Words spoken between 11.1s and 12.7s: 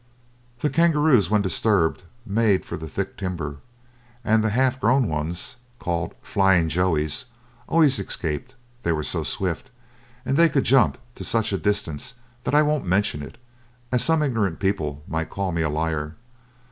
to such a distance that I